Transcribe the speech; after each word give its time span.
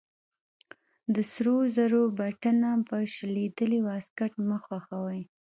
د 1.13 1.15
سرو 1.31 1.55
زرو 1.75 2.01
بټنه 2.17 2.71
په 2.87 2.97
شلېدلې 3.15 3.79
واسکټ 3.87 4.33
مه 4.47 4.57
خښوئ. 4.65 5.21